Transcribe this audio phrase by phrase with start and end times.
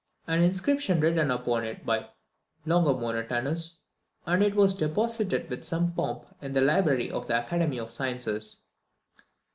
[0.25, 2.09] An inscription was written upon it by
[2.65, 3.81] Longomontanus,
[4.25, 8.63] and it was deposited with some pomp in the Library of the Academy of Sciences.